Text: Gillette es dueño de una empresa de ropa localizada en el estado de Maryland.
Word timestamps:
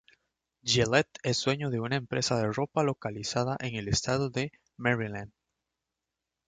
Gillette 0.63 1.19
es 1.21 1.43
dueño 1.43 1.69
de 1.69 1.79
una 1.79 1.95
empresa 1.95 2.35
de 2.39 2.51
ropa 2.51 2.81
localizada 2.81 3.55
en 3.59 3.75
el 3.75 3.87
estado 3.87 4.31
de 4.31 4.51
Maryland. 4.75 5.31